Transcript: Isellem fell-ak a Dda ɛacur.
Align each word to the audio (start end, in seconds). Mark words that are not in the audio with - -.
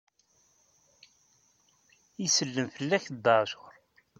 Isellem 2.25 2.69
fell-ak 2.75 3.05
a 3.07 3.13
Dda 3.15 3.33
ɛacur. 3.41 3.73